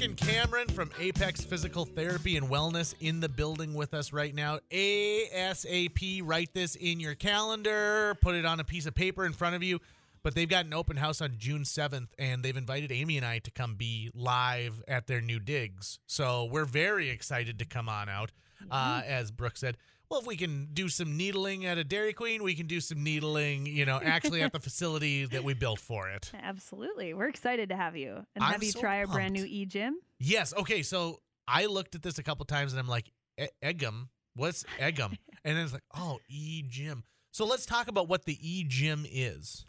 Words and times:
And 0.00 0.16
Cameron 0.16 0.68
from 0.68 0.90
Apex 0.98 1.44
Physical 1.44 1.84
Therapy 1.84 2.36
and 2.36 2.48
Wellness 2.48 2.94
in 3.00 3.20
the 3.20 3.28
building 3.28 3.74
with 3.74 3.94
us 3.94 4.12
right 4.12 4.34
now. 4.34 4.58
ASAP, 4.70 6.22
write 6.24 6.52
this 6.54 6.74
in 6.76 6.98
your 6.98 7.14
calendar, 7.14 8.16
put 8.20 8.34
it 8.34 8.44
on 8.44 8.58
a 8.58 8.64
piece 8.64 8.86
of 8.86 8.94
paper 8.94 9.24
in 9.24 9.32
front 9.32 9.54
of 9.54 9.62
you. 9.62 9.80
But 10.22 10.34
they've 10.34 10.48
got 10.48 10.66
an 10.66 10.74
open 10.74 10.96
house 10.96 11.20
on 11.20 11.34
June 11.38 11.62
7th, 11.62 12.08
and 12.18 12.42
they've 12.42 12.56
invited 12.56 12.90
Amy 12.90 13.16
and 13.16 13.26
I 13.26 13.38
to 13.40 13.50
come 13.50 13.74
be 13.74 14.10
live 14.14 14.82
at 14.88 15.06
their 15.06 15.20
new 15.20 15.38
digs. 15.38 15.98
So 16.06 16.44
we're 16.46 16.64
very 16.64 17.10
excited 17.10 17.58
to 17.58 17.64
come 17.64 17.88
on 17.88 18.08
out. 18.08 18.32
Uh, 18.70 19.02
as 19.06 19.30
Brooke 19.30 19.56
said, 19.56 19.76
well, 20.08 20.20
if 20.20 20.26
we 20.26 20.36
can 20.36 20.68
do 20.72 20.88
some 20.88 21.16
needling 21.16 21.64
at 21.64 21.78
a 21.78 21.84
Dairy 21.84 22.12
Queen, 22.12 22.42
we 22.42 22.54
can 22.54 22.66
do 22.66 22.80
some 22.80 23.02
needling, 23.02 23.66
you 23.66 23.86
know, 23.86 23.98
actually 24.02 24.42
at 24.42 24.52
the 24.52 24.60
facility 24.68 25.24
that 25.26 25.42
we 25.42 25.54
built 25.54 25.80
for 25.80 26.10
it. 26.10 26.30
Absolutely. 26.42 27.14
We're 27.14 27.28
excited 27.28 27.70
to 27.70 27.76
have 27.76 27.96
you 27.96 28.24
and 28.34 28.44
I'm 28.44 28.52
have 28.52 28.62
you 28.62 28.72
so 28.72 28.80
try 28.80 28.98
our 28.98 29.06
brand 29.06 29.32
new 29.32 29.44
e 29.44 29.64
gym. 29.64 29.96
Yes. 30.18 30.52
Okay. 30.54 30.82
So 30.82 31.20
I 31.48 31.66
looked 31.66 31.94
at 31.94 32.02
this 32.02 32.18
a 32.18 32.22
couple 32.22 32.44
times 32.44 32.72
and 32.72 32.80
I'm 32.80 32.88
like, 32.88 33.10
"E- 33.40 33.46
Eggum? 33.62 34.08
What's 34.34 34.64
Eggum? 34.78 35.16
and 35.44 35.56
then 35.56 35.64
it's 35.64 35.72
like, 35.72 35.84
oh, 35.96 36.18
E 36.28 36.62
Gym. 36.68 37.04
So 37.32 37.46
let's 37.46 37.66
talk 37.66 37.88
about 37.88 38.08
what 38.08 38.24
the 38.24 38.38
E 38.40 38.64
Gym 38.64 39.06
is. 39.10 39.64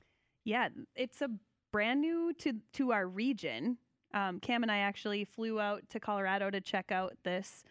Yeah, 0.45 0.69
it's 0.95 1.21
a 1.21 1.29
brand 1.71 2.01
new 2.01 2.33
to 2.39 2.53
to 2.73 2.91
our 2.91 3.07
region. 3.07 3.77
Um, 4.13 4.39
Cam 4.39 4.61
and 4.61 4.71
I 4.71 4.79
actually 4.79 5.25
flew 5.25 5.59
out 5.59 5.83
to 5.89 5.99
Colorado 5.99 6.49
to 6.51 6.61
check 6.61 6.91
out 6.91 7.13
this 7.23 7.63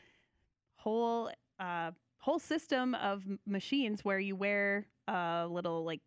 whole 0.82 1.30
uh, 1.58 1.90
whole 2.18 2.38
system 2.38 2.94
of 2.96 3.22
machines 3.46 4.04
where 4.04 4.18
you 4.18 4.36
wear 4.36 4.86
a 5.08 5.46
little 5.48 5.84
like 5.84 6.00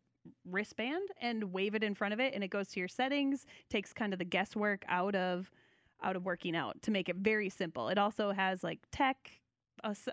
wristband 0.50 1.08
and 1.22 1.52
wave 1.54 1.76
it 1.76 1.84
in 1.84 1.96
front 1.96 2.14
of 2.14 2.20
it, 2.20 2.34
and 2.34 2.44
it 2.44 2.50
goes 2.50 2.67
to 2.70 2.80
your 2.80 2.90
settings. 2.90 3.45
Takes 3.70 3.94
kind 3.94 4.14
of 4.14 4.20
the 4.20 4.26
guesswork 4.26 4.84
out 4.88 5.16
of 5.16 5.52
out 6.04 6.16
of 6.16 6.26
working 6.26 6.56
out 6.56 6.82
to 6.82 6.92
make 6.92 7.09
it 7.09 7.16
very 7.16 7.50
simple. 7.50 7.90
It 7.90 7.98
also 7.98 8.32
has 8.32 8.64
like 8.64 8.80
tech. 8.92 9.17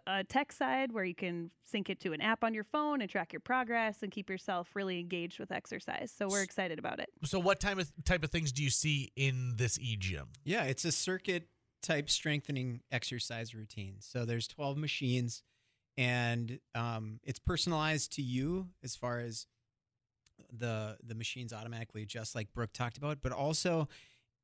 a 0.06 0.24
tech 0.24 0.52
side 0.52 0.92
where 0.92 1.04
you 1.04 1.14
can 1.14 1.50
sync 1.64 1.88
it 1.88 1.98
to 2.00 2.12
an 2.12 2.20
app 2.20 2.44
on 2.44 2.52
your 2.52 2.64
phone 2.64 3.00
and 3.00 3.08
track 3.08 3.32
your 3.32 3.40
progress 3.40 4.02
and 4.02 4.12
keep 4.12 4.28
yourself 4.28 4.68
really 4.74 5.00
engaged 5.00 5.38
with 5.38 5.50
exercise. 5.50 6.12
So 6.14 6.28
we're 6.28 6.42
excited 6.42 6.78
about 6.78 7.00
it. 7.00 7.08
So 7.24 7.38
what 7.38 7.58
type 7.58 7.78
of 7.78 7.90
type 8.04 8.22
of 8.22 8.30
things 8.30 8.52
do 8.52 8.62
you 8.62 8.70
see 8.70 9.12
in 9.16 9.54
this 9.56 9.78
E 9.78 9.96
Gym? 9.96 10.26
Yeah, 10.44 10.64
it's 10.64 10.84
a 10.84 10.92
circuit 10.92 11.48
type 11.82 12.08
strengthening 12.08 12.80
exercise 12.90 13.54
routine. 13.54 13.96
So 14.00 14.24
there's 14.24 14.46
12 14.48 14.76
machines, 14.76 15.42
and 15.96 16.58
um, 16.74 17.20
it's 17.24 17.38
personalized 17.38 18.12
to 18.14 18.22
you 18.22 18.68
as 18.82 18.96
far 18.96 19.20
as 19.20 19.46
the 20.56 20.96
the 21.02 21.14
machines 21.14 21.52
automatically 21.52 22.02
adjust, 22.02 22.34
like 22.34 22.52
Brooke 22.52 22.72
talked 22.72 22.98
about. 22.98 23.18
But 23.22 23.32
also, 23.32 23.88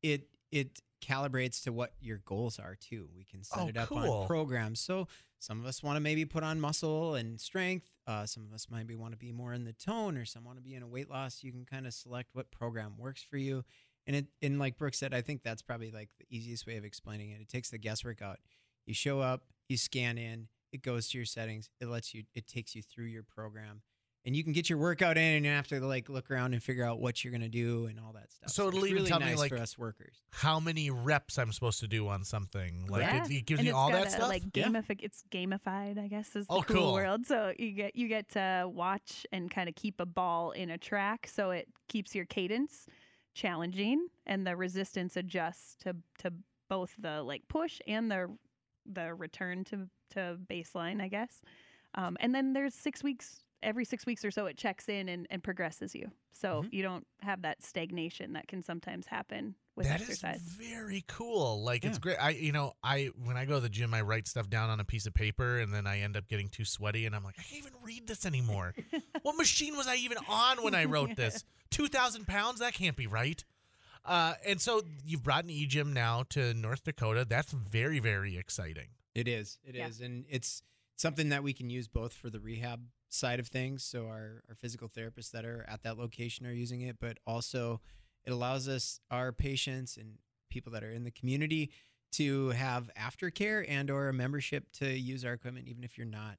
it 0.02 0.28
it 0.50 0.80
calibrates 1.04 1.62
to 1.64 1.72
what 1.72 1.92
your 2.00 2.18
goals 2.24 2.58
are 2.58 2.74
too. 2.74 3.08
We 3.16 3.24
can 3.24 3.44
set 3.44 3.58
Oh, 3.62 3.68
it 3.68 3.76
up 3.76 3.88
cool. 3.88 3.98
on 4.22 4.26
programs. 4.26 4.80
So 4.80 5.06
some 5.38 5.60
of 5.60 5.66
us 5.66 5.82
want 5.82 5.96
to 5.96 6.00
maybe 6.00 6.24
put 6.24 6.42
on 6.42 6.60
muscle 6.60 7.14
and 7.14 7.40
strength. 7.40 7.88
Uh, 8.06 8.26
some 8.26 8.44
of 8.44 8.52
us 8.52 8.66
maybe 8.70 8.96
want 8.96 9.12
to 9.12 9.18
be 9.18 9.30
more 9.32 9.52
in 9.52 9.64
the 9.64 9.72
tone, 9.74 10.16
or 10.16 10.24
some 10.24 10.44
want 10.44 10.56
to 10.58 10.62
be 10.62 10.74
in 10.74 10.82
a 10.82 10.86
weight 10.88 11.10
loss. 11.10 11.44
You 11.44 11.52
can 11.52 11.64
kind 11.64 11.86
of 11.86 11.92
select 11.94 12.30
what 12.32 12.50
program 12.50 12.94
works 12.98 13.22
for 13.22 13.36
you. 13.36 13.64
And 14.08 14.16
it 14.16 14.26
and 14.42 14.58
like 14.58 14.78
Brooke 14.78 14.94
said, 14.94 15.12
I 15.14 15.20
think 15.20 15.42
that's 15.44 15.60
probably 15.62 15.90
like 15.92 16.08
the 16.18 16.24
easiest 16.34 16.66
way 16.66 16.76
of 16.78 16.84
explaining 16.84 17.30
it. 17.30 17.40
It 17.42 17.48
takes 17.48 17.68
the 17.70 17.78
guesswork 17.78 18.22
out. 18.22 18.38
You 18.86 18.94
show 18.94 19.20
up, 19.20 19.42
you 19.68 19.76
scan 19.76 20.16
in, 20.16 20.48
it 20.72 20.82
goes 20.82 21.08
to 21.10 21.18
your 21.18 21.26
settings, 21.26 21.68
it 21.78 21.88
lets 21.88 22.14
you 22.14 22.24
it 22.34 22.48
takes 22.48 22.74
you 22.74 22.82
through 22.82 23.04
your 23.04 23.22
program. 23.22 23.82
And 24.24 24.34
you 24.34 24.42
can 24.44 24.52
get 24.52 24.68
your 24.68 24.78
workout 24.78 25.16
in 25.16 25.36
and 25.36 25.44
you 25.44 25.50
have 25.50 25.68
to 25.68 25.80
like 25.80 26.08
look 26.08 26.30
around 26.30 26.52
and 26.54 26.62
figure 26.62 26.84
out 26.84 27.00
what 27.00 27.22
you're 27.22 27.32
gonna 27.32 27.48
do 27.50 27.86
and 27.86 28.00
all 28.00 28.12
that 28.14 28.32
stuff. 28.32 28.50
So 28.50 28.68
it'll 28.68 28.78
it's 28.80 28.86
even 28.88 28.96
really 28.96 29.08
tell 29.10 29.20
me, 29.20 29.26
nice 29.26 29.38
like, 29.38 29.50
for 29.50 29.58
us 29.58 29.78
workers. 29.78 30.16
How 30.30 30.58
many 30.58 30.90
reps 30.90 31.38
I'm 31.38 31.52
supposed 31.52 31.80
to 31.80 31.86
do 31.86 32.08
on 32.08 32.24
something? 32.24 32.86
Like 32.88 33.02
Yeah. 33.02 33.24
it, 33.24 33.30
it 33.30 33.46
gives 33.46 33.60
and 33.60 33.68
me 33.68 33.72
all 33.72 33.90
that 33.92 34.06
a, 34.06 34.10
stuff. 34.10 34.28
Like 34.28 34.42
Yeah. 34.54 34.70
it's 34.88 35.22
gamified, 35.30 35.98
I 36.02 36.08
guess, 36.08 36.34
is 36.34 36.46
the 36.46 36.52
Oh, 36.54 36.62
cool, 36.62 36.76
cool. 36.76 36.92
world. 36.94 37.26
So 37.26 37.52
you 37.58 37.72
get 37.72 37.94
you 37.94 38.08
get 38.08 38.30
to 38.30 38.68
watch 38.72 39.26
and 39.32 39.50
kind 39.50 39.68
of 39.68 39.74
keep 39.74 40.00
a 40.00 40.06
ball 40.06 40.50
in 40.52 40.70
a 40.70 40.78
track, 40.78 41.26
so 41.30 41.50
it 41.50 41.68
keeps 41.88 42.14
your 42.14 42.24
cadence 42.24 42.86
challenging, 43.38 44.08
and 44.26 44.46
the 44.46 44.56
resistance 44.56 45.16
adjusts 45.16 45.76
to 45.76 45.96
to 46.18 46.32
both 46.68 46.94
the 46.98 47.22
like 47.22 47.46
push 47.48 47.80
and 47.86 48.10
the 48.10 48.36
the 48.84 49.14
return 49.14 49.64
to 49.64 49.88
to 50.10 50.38
baseline, 50.50 51.00
I 51.00 51.08
guess. 51.08 51.40
Um, 51.94 52.16
and 52.20 52.34
then 52.34 52.52
there's 52.52 52.74
six 52.74 53.02
weeks. 53.02 53.44
Every 53.62 53.84
six 53.84 54.06
weeks 54.06 54.24
or 54.24 54.30
so, 54.30 54.46
it 54.46 54.56
checks 54.56 54.88
in 54.88 55.08
and, 55.08 55.26
and 55.30 55.42
progresses 55.42 55.92
you. 55.94 56.12
So 56.32 56.62
Mhm. 56.62 56.72
you 56.72 56.82
don't 56.82 57.04
have 57.22 57.42
that 57.42 57.62
stagnation 57.62 58.32
that 58.34 58.46
can 58.46 58.62
sometimes 58.62 59.06
happen 59.08 59.56
with 59.78 59.86
That 59.88 60.00
is 60.02 60.10
exercise. 60.10 60.40
very 60.42 61.04
cool. 61.08 61.62
Like 61.62 61.84
it's 61.84 61.98
great. 61.98 62.16
I 62.20 62.30
you 62.30 62.52
know 62.52 62.74
I 62.82 63.10
when 63.24 63.36
I 63.36 63.46
go 63.46 63.54
to 63.54 63.60
the 63.60 63.68
gym, 63.68 63.94
I 63.94 64.02
write 64.02 64.28
stuff 64.28 64.50
down 64.50 64.68
on 64.68 64.80
a 64.80 64.84
piece 64.84 65.06
of 65.06 65.14
paper, 65.14 65.58
and 65.58 65.72
then 65.72 65.86
I 65.86 66.00
end 66.00 66.16
up 66.16 66.28
getting 66.28 66.48
too 66.48 66.64
sweaty, 66.64 67.06
and 67.06 67.14
I'm 67.16 67.24
like, 67.24 67.36
I 67.38 67.42
can't 67.42 67.60
even 67.64 67.72
read 67.82 68.06
this 68.06 68.26
anymore. 68.26 68.74
what 69.22 69.36
machine 69.36 69.76
was 69.76 69.86
I 69.86 69.96
even 69.96 70.18
on 70.28 70.62
when 70.62 70.74
I 70.74 70.84
wrote 70.84 71.16
this? 71.16 71.44
Two 71.70 71.88
thousand 71.88 72.26
pounds? 72.26 72.60
That 72.60 72.74
can't 72.74 72.96
be 72.96 73.06
right. 73.06 73.42
Uh, 74.04 74.34
and 74.46 74.60
so 74.60 74.82
you've 75.04 75.22
brought 75.22 75.44
an 75.44 75.50
e 75.50 75.66
gym 75.66 75.92
now 75.92 76.24
to 76.30 76.52
North 76.54 76.84
Dakota. 76.84 77.26
That's 77.28 77.52
very 77.52 77.98
very 77.98 78.36
exciting. 78.36 78.88
It 79.14 79.26
is. 79.28 79.58
It 79.64 79.74
is, 79.76 80.00
Yeah. 80.00 80.06
And 80.06 80.24
it's 80.28 80.62
something 80.96 81.28
that 81.30 81.42
we 81.42 81.52
can 81.52 81.70
use 81.70 81.88
both 81.88 82.12
for 82.12 82.30
the 82.30 82.40
rehab 82.40 82.80
side 83.08 83.40
of 83.40 83.48
things. 83.48 83.82
So 83.84 84.06
our, 84.06 84.42
our 84.48 84.54
physical 84.54 84.88
therapists 84.88 85.30
that 85.32 85.44
are 85.44 85.64
at 85.68 85.82
that 85.82 85.98
location 85.98 86.46
are 86.46 86.52
using 86.52 86.82
it, 86.82 86.96
but 87.00 87.18
also 87.26 87.80
it 88.28 88.32
allows 88.32 88.68
us, 88.68 89.00
our 89.10 89.32
patients 89.32 89.96
and 89.96 90.18
people 90.50 90.70
that 90.72 90.84
are 90.84 90.92
in 90.92 91.04
the 91.04 91.10
community 91.10 91.70
to 92.12 92.50
have 92.50 92.90
aftercare 92.94 93.64
and 93.68 93.90
or 93.90 94.08
a 94.08 94.12
membership 94.12 94.70
to 94.74 94.86
use 94.88 95.24
our 95.24 95.32
equipment, 95.32 95.66
even 95.66 95.82
if 95.82 95.96
you're 95.98 96.06
not 96.06 96.36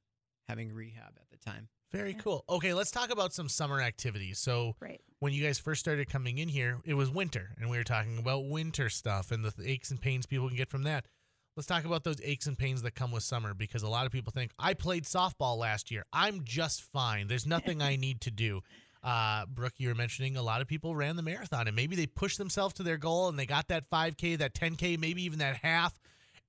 having 0.48 0.72
rehab 0.72 1.14
at 1.20 1.30
the 1.32 1.38
time. 1.38 1.68
Very 1.92 2.12
Yeah. 2.12 2.20
cool. 2.20 2.46
Okay, 2.48 2.74
let's 2.76 2.92
talk 2.92 3.10
about 3.10 3.34
some 3.34 3.50
summer 3.50 3.82
activities. 3.82 4.38
So 4.40 4.76
Right. 4.80 5.02
when 5.20 5.34
you 5.34 5.44
guys 5.44 5.58
first 5.58 5.80
started 5.80 6.08
coming 6.10 6.38
in 6.38 6.48
here, 6.50 6.80
it 6.86 6.94
was 6.94 7.10
winter, 7.10 7.56
and 7.58 7.70
we 7.70 7.78
were 7.78 7.84
talking 7.84 8.18
about 8.20 8.48
winter 8.48 8.90
stuff 8.90 9.32
and 9.32 9.44
the 9.44 9.54
aches 9.68 9.90
and 9.90 10.00
pains 10.02 10.26
people 10.28 10.48
can 10.48 10.58
get 10.58 10.70
from 10.70 10.84
that. 10.84 11.08
Let's 11.56 11.68
talk 11.68 11.84
about 11.86 12.04
those 12.04 12.22
aches 12.24 12.46
and 12.48 12.58
pains 12.58 12.84
that 12.84 12.92
come 12.92 13.12
with 13.12 13.24
summer 13.24 13.54
because 13.54 13.82
a 13.84 13.90
lot 13.90 14.06
of 14.06 14.12
people 14.12 14.32
think 14.32 14.52
I 14.60 14.74
played 14.76 15.04
softball 15.06 15.58
last 15.58 15.92
year. 15.92 16.06
I'm 16.14 16.44
just 16.46 16.82
fine. 16.84 17.28
There's 17.28 17.46
nothing 17.48 17.82
I 17.82 17.96
need 17.96 18.22
to 18.22 18.32
do. 18.32 18.62
Uh, 19.02 19.46
Brooke, 19.46 19.76
you 19.78 19.88
were 19.88 19.96
mentioning 19.96 20.36
a 20.36 20.42
lot 20.42 20.62
of 20.62 20.68
people 20.68 20.96
ran 20.96 21.16
the 21.16 21.22
marathon 21.22 21.68
and 21.68 21.76
maybe 21.76 21.96
they 21.96 22.06
pushed 22.06 22.38
themselves 22.38 22.74
to 22.76 22.84
their 22.84 22.98
goal 22.98 23.30
and 23.30 23.40
they 23.40 23.46
got 23.46 23.70
that 23.70 23.90
5K, 23.90 24.38
that 24.40 24.54
10K, 24.54 25.00
maybe 25.00 25.24
even 25.24 25.40
that 25.40 25.56
half, 25.58 25.98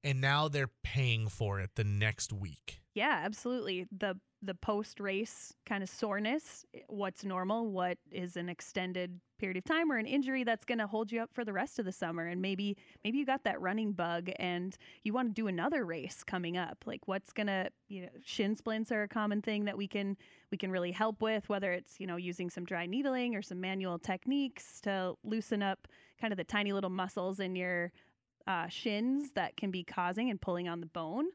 and 0.03 0.21
now 0.21 0.49
they're 0.49 0.71
paying 0.83 1.28
for 1.28 1.61
it 1.61 1.71
the 1.75 1.84
next 1.84 2.33
week. 2.33 2.81
Yeah, 2.94 3.21
absolutely. 3.25 3.87
The 3.97 4.16
the 4.43 4.55
post 4.55 5.00
race 5.00 5.53
kind 5.66 5.83
of 5.83 5.88
soreness, 5.91 6.65
eh, 6.75 6.81
what's 6.88 7.25
normal, 7.25 7.71
what 7.71 7.99
is 8.10 8.37
an 8.37 8.49
extended 8.49 9.21
period 9.39 9.56
of 9.56 9.65
time 9.65 9.91
or 9.91 9.97
an 9.97 10.06
injury 10.06 10.44
that's 10.44 10.65
going 10.65 10.78
to 10.78 10.87
hold 10.87 11.12
you 11.12 11.21
up 11.21 11.31
for 11.33 11.44
the 11.44 11.53
rest 11.53 11.78
of 11.78 11.84
the 11.84 11.93
summer 11.93 12.27
and 12.27 12.43
maybe 12.43 12.77
maybe 13.05 13.19
you 13.19 13.25
got 13.25 13.44
that 13.44 13.60
running 13.60 13.93
bug 13.93 14.31
and 14.39 14.77
you 15.03 15.12
want 15.12 15.28
to 15.28 15.34
do 15.34 15.47
another 15.47 15.84
race 15.84 16.22
coming 16.27 16.56
up. 16.56 16.84
Like 16.87 17.06
what's 17.06 17.33
going 17.33 17.47
to, 17.49 17.71
you 17.89 18.03
know, 18.03 18.09
shin 18.25 18.56
splints 18.56 18.93
are 18.93 19.03
a 19.03 19.09
common 19.09 19.43
thing 19.43 19.65
that 19.66 19.77
we 19.77 19.87
can 19.87 20.16
we 20.50 20.59
can 20.59 20.71
really 20.71 20.93
help 20.93 21.22
with 21.22 21.49
whether 21.49 21.72
it's, 21.72 22.00
you 22.00 22.06
know, 22.06 22.16
using 22.16 22.50
some 22.50 22.65
dry 22.65 22.87
needling 22.87 23.34
or 23.34 23.43
some 23.43 23.60
manual 23.60 23.99
techniques 23.99 24.81
to 24.83 25.15
loosen 25.22 25.62
up 25.62 25.87
kind 26.21 26.33
of 26.33 26.37
the 26.37 26.44
tiny 26.44 26.72
little 26.72 26.91
muscles 26.91 27.41
in 27.41 27.56
your 27.56 27.93
uh, 28.50 28.66
shins 28.66 29.31
that 29.37 29.56
can 29.56 29.71
be 29.71 29.84
causing 29.84 30.28
and 30.28 30.41
pulling 30.41 30.69
on 30.69 30.81
the 30.81 30.87
bone. 30.87 31.27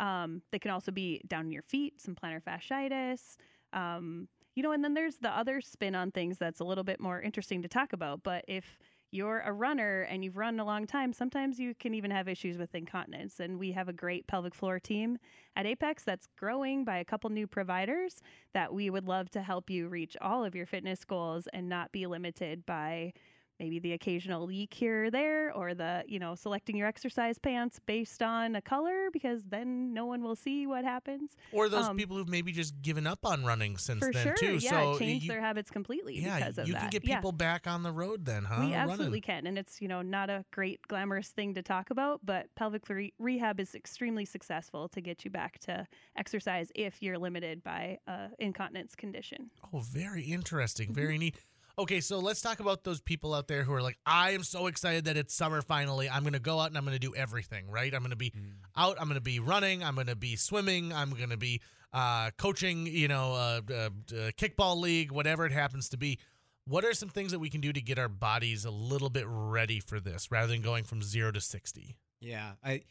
Um, 0.00 0.42
they 0.50 0.58
can 0.58 0.72
also 0.72 0.90
be 0.90 1.22
down 1.28 1.46
in 1.46 1.52
your 1.52 1.62
feet, 1.62 2.00
some 2.00 2.16
plantar 2.16 2.42
fasciitis. 2.42 3.36
Um, 3.72 4.26
you 4.56 4.64
know, 4.64 4.72
and 4.72 4.82
then 4.82 4.94
there's 4.94 5.16
the 5.16 5.30
other 5.30 5.60
spin 5.60 5.94
on 5.94 6.10
things 6.10 6.38
that's 6.38 6.58
a 6.58 6.64
little 6.64 6.82
bit 6.82 6.98
more 6.98 7.20
interesting 7.20 7.62
to 7.62 7.68
talk 7.68 7.92
about. 7.92 8.24
But 8.24 8.44
if 8.48 8.78
you're 9.12 9.40
a 9.40 9.52
runner 9.52 10.02
and 10.10 10.24
you've 10.24 10.36
run 10.36 10.58
a 10.58 10.64
long 10.64 10.88
time, 10.88 11.12
sometimes 11.12 11.60
you 11.60 11.72
can 11.74 11.94
even 11.94 12.10
have 12.10 12.26
issues 12.26 12.58
with 12.58 12.74
incontinence. 12.74 13.38
And 13.38 13.60
we 13.60 13.70
have 13.72 13.88
a 13.88 13.92
great 13.92 14.26
pelvic 14.26 14.54
floor 14.54 14.80
team 14.80 15.18
at 15.54 15.66
Apex 15.66 16.02
that's 16.02 16.26
growing 16.36 16.84
by 16.84 16.98
a 16.98 17.04
couple 17.04 17.30
new 17.30 17.46
providers 17.46 18.20
that 18.54 18.74
we 18.74 18.90
would 18.90 19.06
love 19.06 19.30
to 19.30 19.40
help 19.40 19.70
you 19.70 19.88
reach 19.88 20.16
all 20.20 20.44
of 20.44 20.56
your 20.56 20.66
fitness 20.66 21.04
goals 21.04 21.46
and 21.52 21.68
not 21.68 21.92
be 21.92 22.06
limited 22.06 22.66
by 22.66 23.12
maybe 23.58 23.78
the 23.78 23.92
occasional 23.92 24.44
leak 24.46 24.74
here 24.74 25.04
or 25.04 25.10
there 25.10 25.52
or 25.52 25.74
the 25.74 26.04
you 26.06 26.18
know 26.18 26.34
selecting 26.34 26.76
your 26.76 26.86
exercise 26.86 27.38
pants 27.38 27.80
based 27.86 28.22
on 28.22 28.54
a 28.56 28.60
color 28.62 29.08
because 29.12 29.44
then 29.44 29.92
no 29.94 30.04
one 30.06 30.22
will 30.22 30.36
see 30.36 30.66
what 30.66 30.84
happens 30.84 31.36
Or 31.52 31.68
those 31.68 31.86
Um, 31.86 31.96
people 31.96 32.16
who've 32.16 32.28
maybe 32.28 32.52
just 32.52 32.80
given 32.82 33.06
up 33.06 33.24
on 33.24 33.44
running 33.44 33.76
since 33.78 34.00
then 34.12 34.12
sure 34.12 34.34
too. 34.34 34.56
yeah 34.60 34.70
so 34.92 34.98
change 34.98 35.26
their 35.28 35.40
habits 35.40 35.70
completely 35.70 36.20
yeah, 36.20 36.38
because 36.38 36.58
of 36.58 36.66
you 36.68 36.74
that 36.74 36.80
can 36.82 36.90
get 36.90 37.04
Yeah. 37.04 37.16
people 37.16 37.32
back 37.32 37.66
on 37.66 37.82
the 37.82 37.92
road 37.92 38.24
then, 38.24 38.44
huh? 38.44 38.64
we 38.66 38.74
absolutely 38.74 39.06
Running. 39.06 39.22
can 39.22 39.46
and 39.46 39.58
it's 39.58 39.80
you 39.80 39.88
know 39.88 40.02
not 40.02 40.30
a 40.30 40.44
great 40.52 40.80
glamorous 40.88 41.28
thing 41.28 41.54
to 41.54 41.62
talk 41.62 41.90
about 41.90 42.20
but 42.24 42.54
pelvic 42.54 42.88
re- 42.88 43.12
rehab 43.18 43.60
is 43.60 43.74
extremely 43.74 44.24
successful 44.24 44.88
to 44.90 45.00
get 45.00 45.24
you 45.24 45.30
back 45.30 45.58
to 45.60 45.86
exercise 46.16 46.70
if 46.74 47.02
you're 47.02 47.18
limited 47.18 47.62
by 47.62 47.98
uh, 48.06 48.28
incontinence 48.38 48.94
condition 48.94 49.50
Oh, 49.72 49.80
very 49.80 50.22
Mm-hmm. 50.22 50.32
interesting. 50.34 50.94
Very 50.94 51.18
neat. 51.18 51.36
Okay, 51.78 52.00
so 52.00 52.18
let's 52.20 52.40
talk 52.40 52.60
about 52.60 52.84
those 52.84 53.02
people 53.02 53.34
out 53.34 53.48
there 53.48 53.62
who 53.62 53.72
are 53.74 53.82
like, 53.82 53.98
I 54.06 54.30
am 54.30 54.42
so 54.42 54.66
excited 54.66 55.04
that 55.04 55.18
it's 55.18 55.34
summer 55.34 55.60
finally. 55.60 56.08
I'm 56.08 56.22
going 56.22 56.32
to 56.32 56.38
go 56.38 56.58
out 56.58 56.68
and 56.68 56.78
I'm 56.78 56.84
going 56.84 56.98
to 56.98 57.06
do 57.06 57.14
everything, 57.14 57.68
right? 57.68 57.92
I'm 57.92 58.00
going 58.00 58.10
to 58.10 58.16
be 58.16 58.32
out. 58.74 58.96
I'm 58.98 59.08
going 59.08 59.16
to 59.16 59.20
be 59.20 59.40
running. 59.40 59.84
I'm 59.84 59.94
going 59.94 60.06
to 60.06 60.16
be 60.16 60.36
swimming. 60.36 60.94
I'm 60.94 61.10
going 61.10 61.30
to 61.30 61.36
be 61.36 61.60
uh, 61.92 62.30
coaching, 62.38 62.86
you 62.86 63.08
know, 63.08 63.34
uh, 63.34 63.60
uh, 63.70 63.74
uh, 63.74 63.90
kickball 64.38 64.80
league, 64.80 65.12
whatever 65.12 65.44
it 65.44 65.52
happens 65.52 65.90
to 65.90 65.98
be. 65.98 66.18
What 66.66 66.82
are 66.84 66.94
some 66.94 67.10
things 67.10 67.30
that 67.32 67.38
we 67.40 67.50
can 67.50 67.60
do 67.60 67.74
to 67.74 67.80
get 67.82 67.98
our 67.98 68.08
bodies 68.08 68.64
a 68.64 68.70
little 68.70 69.10
bit 69.10 69.24
ready 69.28 69.78
for 69.78 70.00
this 70.00 70.32
rather 70.32 70.48
than 70.48 70.62
going 70.62 70.84
from 70.84 71.02
zero 71.02 71.30
to 71.30 71.40
60? 71.42 71.96
Yeah, 72.20 72.52
I 72.64 72.82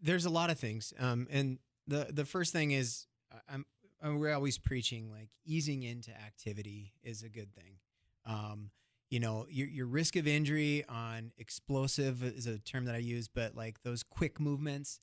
there's 0.00 0.24
a 0.24 0.30
lot 0.30 0.50
of 0.50 0.58
things. 0.58 0.92
Um, 1.00 1.26
and 1.30 1.58
the 1.86 2.08
the 2.10 2.24
first 2.24 2.52
thing 2.52 2.70
is 2.70 3.06
I'm, 3.48 3.66
I'm 4.00 4.18
we're 4.18 4.32
always 4.32 4.56
preaching 4.56 5.10
like 5.10 5.30
easing 5.44 5.82
into 5.82 6.12
activity 6.12 6.92
is 7.02 7.22
a 7.22 7.28
good 7.28 7.52
thing. 7.54 7.78
Um, 8.26 8.70
you 9.10 9.20
know, 9.20 9.46
your 9.48 9.68
your 9.68 9.86
risk 9.86 10.16
of 10.16 10.26
injury 10.26 10.84
on 10.88 11.32
explosive 11.38 12.22
is 12.22 12.46
a 12.46 12.58
term 12.58 12.84
that 12.86 12.94
I 12.94 12.98
use, 12.98 13.28
but 13.28 13.54
like 13.54 13.82
those 13.82 14.02
quick 14.02 14.40
movements. 14.40 15.00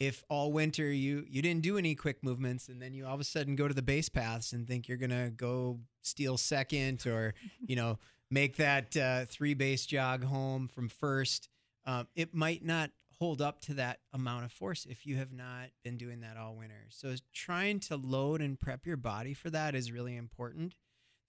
If 0.00 0.24
all 0.28 0.50
winter 0.50 0.90
you 0.90 1.24
you 1.28 1.42
didn't 1.42 1.62
do 1.62 1.78
any 1.78 1.94
quick 1.94 2.24
movements, 2.24 2.68
and 2.68 2.82
then 2.82 2.92
you 2.92 3.06
all 3.06 3.14
of 3.14 3.20
a 3.20 3.24
sudden 3.24 3.54
go 3.54 3.68
to 3.68 3.74
the 3.74 3.82
base 3.82 4.08
paths 4.08 4.52
and 4.52 4.66
think 4.66 4.88
you're 4.88 4.98
gonna 4.98 5.30
go 5.30 5.78
steal 6.02 6.36
second, 6.36 7.06
or 7.06 7.34
you 7.60 7.76
know 7.76 7.98
make 8.30 8.56
that 8.56 8.96
uh, 8.96 9.26
three 9.26 9.54
base 9.54 9.86
jog 9.86 10.24
home 10.24 10.66
from 10.66 10.88
first, 10.88 11.48
um, 11.84 12.08
it 12.16 12.34
might 12.34 12.64
not 12.64 12.90
hold 13.18 13.40
up 13.40 13.60
to 13.60 13.74
that 13.74 14.00
amount 14.12 14.44
of 14.44 14.50
force 14.50 14.86
if 14.90 15.06
you 15.06 15.16
have 15.16 15.32
not 15.32 15.68
been 15.84 15.96
doing 15.96 16.20
that 16.22 16.36
all 16.36 16.56
winter. 16.56 16.86
So 16.88 17.14
trying 17.32 17.78
to 17.80 17.96
load 17.96 18.40
and 18.40 18.58
prep 18.58 18.86
your 18.86 18.96
body 18.96 19.34
for 19.34 19.50
that 19.50 19.76
is 19.76 19.92
really 19.92 20.16
important. 20.16 20.74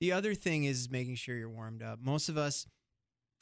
The 0.03 0.11
other 0.11 0.35
thing 0.35 0.65
is 0.65 0.89
making 0.91 1.15
sure 1.15 1.33
you're 1.33 1.49
warmed 1.49 1.81
up. 1.81 1.99
Most 2.03 2.27
of 2.27 2.37
us, 2.37 2.67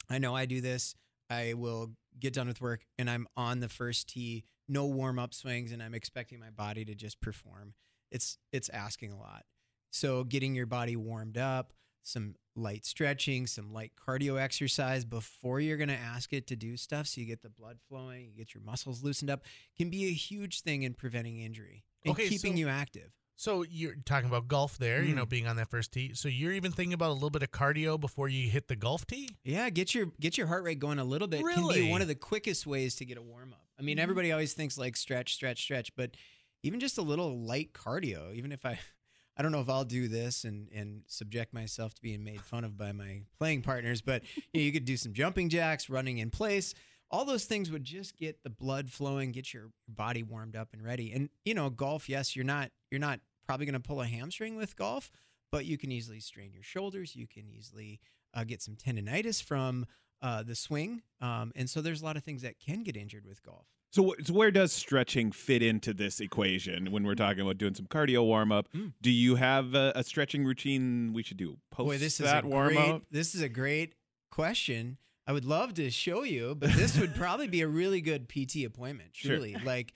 I 0.08 0.18
know 0.18 0.36
I 0.36 0.46
do 0.46 0.60
this. 0.60 0.94
I 1.28 1.54
will 1.54 1.90
get 2.20 2.34
done 2.34 2.46
with 2.46 2.60
work 2.60 2.84
and 2.96 3.10
I'm 3.10 3.26
on 3.36 3.58
the 3.58 3.68
first 3.68 4.08
tee, 4.08 4.44
no 4.68 4.86
warm 4.86 5.18
up 5.18 5.34
swings, 5.34 5.72
and 5.72 5.82
I'm 5.82 5.92
expecting 5.92 6.38
my 6.38 6.50
body 6.50 6.84
to 6.84 6.94
just 6.94 7.20
perform. 7.20 7.74
It's 8.12 8.38
it's 8.52 8.68
asking 8.68 9.10
a 9.12 9.18
lot. 9.18 9.42
So 9.90 10.22
getting 10.22 10.54
your 10.54 10.66
body 10.66 10.94
warmed 10.94 11.36
up, 11.36 11.72
some 12.04 12.36
light 12.54 12.84
stretching, 12.84 13.48
some 13.48 13.72
light 13.72 13.94
cardio 13.96 14.40
exercise 14.40 15.04
before 15.04 15.58
you're 15.58 15.76
going 15.76 15.88
to 15.88 15.98
ask 15.98 16.32
it 16.32 16.46
to 16.46 16.54
do 16.54 16.76
stuff 16.76 17.08
so 17.08 17.20
you 17.20 17.26
get 17.26 17.42
the 17.42 17.50
blood 17.50 17.78
flowing, 17.88 18.26
you 18.26 18.36
get 18.36 18.54
your 18.54 18.62
muscles 18.62 19.02
loosened 19.02 19.30
up 19.32 19.42
can 19.76 19.90
be 19.90 20.04
a 20.04 20.12
huge 20.12 20.60
thing 20.60 20.84
in 20.84 20.94
preventing 20.94 21.40
injury 21.40 21.82
and 22.04 22.12
Okay, 22.12 22.28
keeping 22.28 22.52
so- 22.52 22.58
you 22.60 22.68
active. 22.68 23.10
So 23.36 23.64
you're 23.68 23.94
talking 24.04 24.28
about 24.28 24.46
golf 24.46 24.78
there, 24.78 25.02
you 25.02 25.14
know, 25.14 25.24
Mm. 25.26 25.28
being 25.30 25.46
on 25.46 25.56
that 25.56 25.68
first 25.70 25.92
tee. 25.92 26.12
So 26.14 26.28
you're 26.28 26.52
even 26.52 26.70
thinking 26.70 26.92
about 26.92 27.10
a 27.10 27.14
little 27.14 27.30
bit 27.30 27.42
of 27.42 27.50
cardio 27.50 27.98
before 27.98 28.28
you 28.28 28.48
hit 28.48 28.68
the 28.68 28.76
golf 28.76 29.06
tee? 29.06 29.28
Yeah, 29.42 29.68
get 29.70 29.94
your 29.94 30.06
get 30.20 30.38
your 30.38 30.46
heart 30.46 30.62
rate 30.64 30.78
going 30.78 30.98
a 30.98 31.04
little 31.04 31.26
bit. 31.28 31.38
Can 31.38 31.46
Really? 31.46 31.82
be 31.82 31.90
one 31.90 32.02
of 32.02 32.08
the 32.08 32.14
quickest 32.14 32.66
ways 32.66 32.94
to 32.96 33.04
get 33.04 33.16
a 33.18 33.22
warm 33.22 33.52
up. 33.52 33.66
I 33.78 33.82
mean, 33.82 33.96
Mhm. 33.96 34.00
everybody 34.02 34.30
always 34.32 34.52
thinks 34.54 34.78
like 34.78 34.96
stretch, 34.96 35.34
stretch, 35.34 35.62
stretch, 35.62 35.94
but 35.96 36.16
even 36.62 36.78
just 36.78 36.98
a 36.98 37.02
little 37.02 37.40
light 37.40 37.72
cardio, 37.72 38.34
even 38.34 38.52
if 38.52 38.64
I 38.64 38.78
I 39.36 39.40
don't 39.42 39.50
know 39.50 39.62
if 39.62 39.68
I'll 39.70 39.86
do 39.86 40.08
this 40.08 40.44
and 40.44 40.68
and 40.70 41.02
subject 41.06 41.52
myself 41.54 41.94
to 41.94 42.02
being 42.02 42.22
made 42.22 42.42
fun 42.42 42.64
of 42.64 42.76
by 42.76 42.92
my 42.92 43.22
playing 43.38 43.62
partners, 43.62 44.02
but 44.02 44.22
you, 44.36 44.42
know, 44.54 44.60
you 44.60 44.70
could 44.72 44.84
do 44.84 44.96
some 44.98 45.14
jumping 45.14 45.48
jacks, 45.48 45.88
running 45.88 46.18
in 46.18 46.30
place. 46.30 46.74
All 47.12 47.24
those 47.24 47.44
things 47.44 47.70
would 47.70 47.84
just 47.84 48.16
get 48.16 48.42
the 48.42 48.50
blood 48.50 48.90
flowing, 48.90 49.32
get 49.32 49.52
your 49.52 49.70
body 49.86 50.22
warmed 50.22 50.56
up 50.56 50.68
and 50.72 50.82
ready. 50.82 51.12
And 51.12 51.28
you 51.44 51.54
know, 51.54 51.70
golf, 51.70 52.08
yes, 52.08 52.34
you're 52.34 52.44
not 52.44 52.70
you're 52.90 53.00
not 53.00 53.20
probably 53.46 53.66
going 53.66 53.74
to 53.74 53.80
pull 53.80 54.00
a 54.00 54.06
hamstring 54.06 54.56
with 54.56 54.76
golf, 54.76 55.10
but 55.50 55.66
you 55.66 55.76
can 55.76 55.92
easily 55.92 56.20
strain 56.20 56.52
your 56.52 56.62
shoulders. 56.62 57.14
You 57.14 57.26
can 57.26 57.48
easily 57.48 58.00
uh, 58.34 58.44
get 58.44 58.62
some 58.62 58.76
tendonitis 58.76 59.42
from 59.42 59.86
uh, 60.22 60.42
the 60.42 60.54
swing, 60.54 61.02
um, 61.20 61.52
and 61.54 61.68
so 61.68 61.80
there's 61.80 62.00
a 62.00 62.04
lot 62.04 62.16
of 62.16 62.24
things 62.24 62.42
that 62.42 62.58
can 62.58 62.82
get 62.82 62.96
injured 62.96 63.26
with 63.26 63.42
golf. 63.42 63.66
So, 63.92 64.14
so 64.24 64.32
where 64.32 64.50
does 64.50 64.72
stretching 64.72 65.32
fit 65.32 65.62
into 65.62 65.92
this 65.92 66.18
equation 66.18 66.90
when 66.90 67.04
we're 67.04 67.14
talking 67.14 67.42
about 67.42 67.58
doing 67.58 67.74
some 67.74 67.86
cardio 67.86 68.24
warm 68.24 68.50
up? 68.50 68.72
Mm. 68.74 68.94
Do 69.02 69.10
you 69.10 69.36
have 69.36 69.74
a, 69.74 69.92
a 69.94 70.02
stretching 70.02 70.46
routine 70.46 71.12
we 71.12 71.22
should 71.22 71.36
do 71.36 71.58
post 71.70 71.86
Boy, 71.86 71.98
this 71.98 72.18
is 72.18 72.26
that 72.26 72.44
a 72.44 72.46
warm 72.46 72.68
great, 72.68 72.90
up? 72.90 73.02
This 73.10 73.34
is 73.34 73.42
a 73.42 73.50
great 73.50 73.94
question. 74.30 74.96
I 75.26 75.32
would 75.32 75.44
love 75.44 75.74
to 75.74 75.90
show 75.90 76.22
you, 76.24 76.54
but 76.54 76.72
this 76.72 76.98
would 76.98 77.14
probably 77.14 77.46
be 77.48 77.60
a 77.60 77.68
really 77.68 78.00
good 78.00 78.28
PT 78.28 78.64
appointment. 78.66 79.10
Sure. 79.12 79.32
Truly, 79.36 79.56
like 79.64 79.92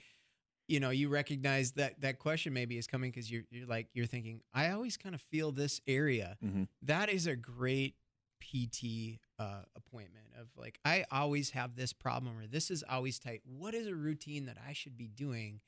you 0.68 0.80
know, 0.80 0.90
you 0.90 1.08
recognize 1.08 1.72
that 1.72 2.00
that 2.00 2.18
question 2.18 2.52
maybe 2.52 2.76
is 2.76 2.86
coming 2.86 3.10
because 3.10 3.30
you're 3.30 3.44
you're 3.50 3.66
like 3.66 3.88
you're 3.94 4.06
thinking, 4.06 4.40
I 4.54 4.70
always 4.70 4.96
kind 4.96 5.14
of 5.14 5.20
feel 5.20 5.52
this 5.52 5.80
area. 5.86 6.36
Mhm. 6.44 6.68
That 6.82 7.08
is 7.08 7.26
a 7.26 7.36
great 7.36 7.94
PT 8.40 9.18
uh, 9.38 9.62
appointment 9.74 10.26
of 10.40 10.48
like 10.56 10.78
I 10.84 11.04
always 11.10 11.50
have 11.50 11.74
this 11.76 11.92
problem 11.92 12.38
or 12.38 12.46
this 12.46 12.70
is 12.70 12.84
always 12.88 13.18
tight. 13.18 13.42
What 13.44 13.74
is 13.74 13.86
a 13.86 13.94
routine 13.94 14.46
that 14.46 14.56
I 14.66 14.72
should 14.72 14.96
be 14.96 15.08
doing? 15.08 15.60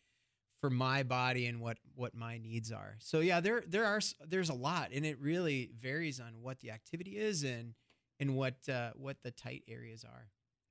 for 0.61 0.71
my 0.71 1.05
body 1.05 1.47
and 1.47 1.61
what 1.61 1.79
what 1.95 2.17
my 2.17 2.37
needs 2.37 2.73
are. 2.73 2.97
So 2.99 3.21
yeah, 3.21 3.39
there 3.39 3.63
there 3.65 3.85
are 3.85 4.01
there's 4.27 4.49
a 4.49 4.55
lot, 4.55 4.91
and 4.93 5.07
it 5.07 5.17
really 5.21 5.71
varies 5.81 6.19
on 6.19 6.43
what 6.43 6.59
the 6.59 6.73
activity 6.73 7.17
is 7.17 7.45
and 7.45 7.75
and 8.21 8.37
what 8.37 8.69
uh, 8.69 8.91
what 8.97 9.17
the 9.23 9.31
tight 9.31 9.63
areas 9.69 10.05
are. 10.05 10.29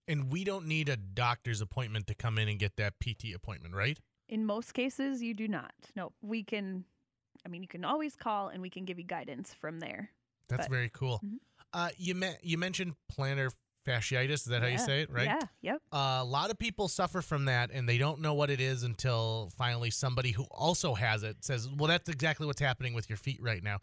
And 0.08 0.32
we 0.32 0.44
don't 0.44 0.68
need 0.68 0.88
a 0.90 0.96
doctor's 0.98 1.60
appointment 1.62 2.08
to 2.08 2.16
come 2.16 2.38
in 2.38 2.48
and 2.48 2.58
get 2.58 2.78
that 2.78 2.94
PT 3.00 3.34
appointment, 3.36 3.76
right? 3.76 4.00
In 4.30 4.46
most 4.46 4.74
cases, 4.74 5.22
you 5.22 5.34
do 5.34 5.48
not. 5.48 5.74
No, 5.96 6.12
we 6.22 6.44
can. 6.44 6.86
I 7.46 7.50
mean, 7.50 7.62
you 7.62 7.68
can 7.68 7.86
always 7.86 8.16
call, 8.16 8.48
and 8.50 8.62
we 8.62 8.70
can 8.70 8.86
give 8.86 8.98
you 8.98 9.06
guidance 9.06 9.54
from 9.54 9.80
there. 9.80 10.10
That's 10.50 10.64
But- 10.68 10.72
very 10.72 10.90
cool. 10.90 11.20
Mhm. 11.26 11.40
Uh, 11.74 11.90
you 11.98 12.16
me- 12.16 12.38
you 12.42 12.58
mentioned 12.58 12.96
plantar 13.12 13.52
fasciitis. 13.86 14.34
Is 14.34 14.46
that 14.46 14.62
how 14.62 14.68
you 14.68 14.78
say 14.78 15.02
it? 15.02 15.10
Right. 15.12 15.26
Yeah. 15.26 15.40
Yep. 15.62 15.82
Uh, 15.92 16.20
a 16.22 16.26
lot 16.26 16.50
of 16.52 16.58
people 16.60 16.88
suffer 16.88 17.22
from 17.22 17.46
that, 17.46 17.72
and 17.72 17.88
they 17.88 17.98
don't 17.98 18.20
know 18.22 18.34
what 18.34 18.50
it 18.50 18.60
is 18.62 18.84
until 18.84 19.50
finally 19.58 19.90
somebody 19.92 20.32
who 20.32 20.44
also 20.46 20.94
has 20.96 21.24
it 21.24 21.44
says, 21.44 21.70
"Well, 21.70 21.88
that's 21.88 22.10
exactly 22.10 22.46
what's 22.48 22.62
happening 22.62 22.94
with 22.94 23.10
your 23.10 23.18
feet 23.18 23.42
right 23.42 23.62
now." 23.64 23.80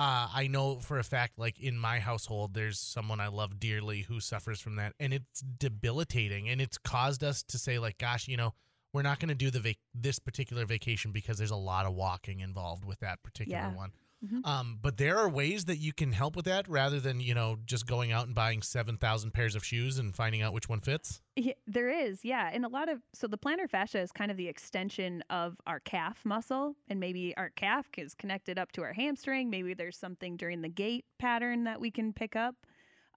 Uh, 0.00 0.28
I 0.34 0.46
know 0.46 0.78
for 0.78 0.98
a 0.98 1.04
fact, 1.04 1.38
like 1.38 1.60
in 1.60 1.76
my 1.78 1.98
household, 1.98 2.54
there's 2.54 2.78
someone 2.80 3.20
I 3.20 3.28
love 3.28 3.60
dearly 3.60 4.00
who 4.00 4.18
suffers 4.18 4.58
from 4.58 4.76
that, 4.76 4.94
and 4.98 5.12
it's 5.12 5.40
debilitating, 5.42 6.48
and 6.48 6.58
it's 6.58 6.78
caused 6.78 7.22
us 7.22 7.42
to 7.42 7.58
say, 7.58 7.78
like, 7.78 7.98
"Gosh, 7.98 8.26
you 8.26 8.38
know, 8.38 8.54
we're 8.94 9.02
not 9.02 9.18
going 9.20 9.28
to 9.28 9.34
do 9.34 9.50
the 9.50 9.60
vac- 9.60 9.76
this 9.94 10.18
particular 10.18 10.64
vacation 10.64 11.12
because 11.12 11.36
there's 11.36 11.50
a 11.50 11.56
lot 11.56 11.84
of 11.84 11.92
walking 11.92 12.40
involved 12.40 12.86
with 12.86 13.00
that 13.00 13.22
particular 13.22 13.58
Yeah. 13.58 13.74
one." 13.74 13.92
Mhm. 14.22 14.44
Um, 14.44 14.78
but 14.80 14.96
there 14.96 15.18
are 15.18 15.28
ways 15.28 15.66
that 15.66 15.76
you 15.78 15.92
can 15.92 16.12
help 16.12 16.34
with 16.36 16.46
that 16.46 16.66
rather 16.68 16.98
than 17.00 17.20
you 17.20 17.34
know 17.34 17.56
just 17.64 17.86
going 17.86 18.10
out 18.12 18.26
and 18.26 18.34
buying 18.34 18.62
seven 18.62 18.96
thousand 18.96 19.32
pairs 19.32 19.54
of 19.54 19.64
shoes 19.64 19.98
and 19.98 20.14
finding 20.14 20.42
out 20.42 20.52
which 20.54 20.68
one 20.68 20.80
fits. 20.80 21.22
Yeah, 21.36 21.52
there 21.66 21.88
is, 21.88 22.24
yeah, 22.24 22.50
and 22.52 22.64
a 22.66 22.68
lot 22.68 22.88
of 22.88 23.02
so 23.14 23.26
the 23.28 23.38
plantar 23.38 23.70
fascia 23.70 24.00
is 24.00 24.10
kind 24.12 24.30
of 24.30 24.36
the 24.36 24.48
extension 24.48 25.22
of 25.30 25.56
our 25.66 25.78
calf 25.80 26.24
muscle, 26.24 26.74
and 26.88 26.98
maybe 27.00 27.34
our 27.36 27.50
calf 27.50 27.86
is 27.96 28.14
connected 28.14 28.58
up 28.58 28.72
to 28.72 28.82
our 28.82 28.92
hamstring. 28.92 29.48
Maybe 29.48 29.72
there's 29.72 29.96
something 29.96 30.36
during 30.36 30.60
the 30.60 30.68
gait 30.68 31.06
pattern 31.18 31.64
that 31.64 31.80
we 31.80 31.90
can 31.90 32.12
pick 32.12 32.34
up. 32.36 32.56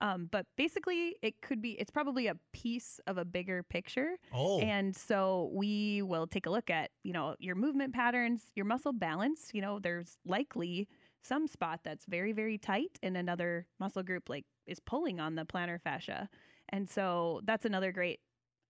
Um, 0.02 0.28
but 0.32 0.46
basically, 0.58 1.18
it 1.22 1.42
could 1.42 1.62
be 1.62 1.72
it's 1.80 1.90
probably 1.92 2.28
a 2.28 2.36
piece 2.54 3.00
of 3.08 3.18
a 3.18 3.26
bigger 3.26 3.64
picture, 3.64 4.18
Oh, 4.34 4.76
and 4.78 4.96
so 4.96 5.50
we 5.54 6.02
will 6.04 6.28
take 6.28 6.46
a 6.46 6.50
look 6.52 6.70
at 6.70 6.92
you 7.04 7.14
know 7.14 7.36
your 7.40 7.56
movement 7.56 7.94
patterns, 7.96 8.52
your 8.56 8.66
muscle 8.66 8.94
balance. 8.94 9.50
You 9.54 9.62
know, 9.62 9.80
there's 9.80 10.18
likely 10.24 10.88
some 11.24 11.48
spot 11.48 11.82
that's 11.84 12.06
very 12.06 12.32
very 12.32 12.58
tight, 12.58 13.00
and 13.02 13.18
another 13.18 13.66
muscle 13.80 14.04
group 14.04 14.30
like 14.30 14.46
is 14.68 14.80
pulling 14.80 15.20
on 15.20 15.36
the 15.36 15.46
plantar 15.46 15.82
fascia. 15.82 16.30
And 16.70 16.90
so 16.90 17.42
that's 17.44 17.66
another 17.66 17.92
great, 17.92 18.20